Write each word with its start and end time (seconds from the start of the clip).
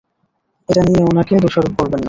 এটা 0.69 0.81
নিয়ে 0.87 1.03
উনাকে 1.03 1.33
দোষারোপ 1.43 1.73
করবেন 1.77 1.91
না। 1.91 1.99